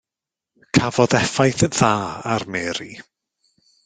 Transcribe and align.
Cafodd 0.77 1.15
effaith 1.19 1.61
dda 1.67 1.91
ar 2.31 2.47
Mary. 2.55 2.91